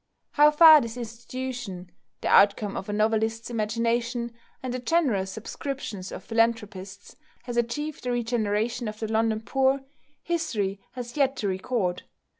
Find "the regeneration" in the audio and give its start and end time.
8.03-8.87